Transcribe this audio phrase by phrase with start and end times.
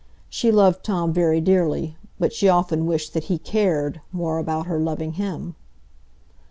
[0.29, 4.79] She loved Tom very dearly, but she often wished that he cared more about her
[4.79, 5.53] loving him.